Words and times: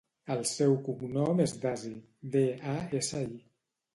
El 0.35 0.39
seu 0.51 0.71
cognom 0.87 1.43
és 1.43 1.53
Dasi: 1.65 1.93
de, 2.37 2.43
a, 2.75 2.75
essa, 3.01 3.21
i. 3.37 3.41